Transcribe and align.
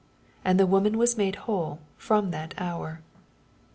And 0.43 0.57
th« 0.57 0.67
woman 0.67 0.97
was 0.97 1.15
made 1.15 1.35
whole 1.45 1.77
from 1.95 2.31
that 2.31 2.55
hoar. 2.57 3.01